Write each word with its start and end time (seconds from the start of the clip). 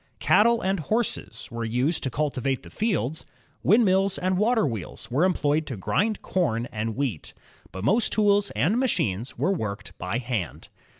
Cattle 0.17 0.61
and 0.63 0.79
horses 0.79 1.47
were 1.51 1.63
used 1.63 2.01
to 2.01 2.09
cultivate 2.09 2.63
the 2.63 2.71
fields. 2.71 3.23
Windmills 3.61 4.17
and 4.17 4.35
water 4.35 4.65
wheels 4.65 5.11
were 5.11 5.23
employed 5.25 5.67
to 5.67 5.77
grind 5.77 6.23
com 6.23 6.65
and 6.71 6.95
wheat. 6.95 7.35
But 7.71 7.83
most 7.83 8.11
tools 8.11 8.49
and 8.55 8.79
machines 8.79 9.37
were 9.37 9.53
worked 9.53 9.95
by 9.99 10.17
hand. 10.17 10.69